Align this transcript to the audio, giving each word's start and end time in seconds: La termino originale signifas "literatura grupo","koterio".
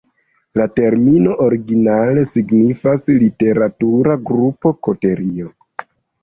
La 0.59 0.65
termino 0.77 1.35
originale 1.47 2.23
signifas 2.29 3.05
"literatura 3.25 4.17
grupo","koterio". 4.31 5.53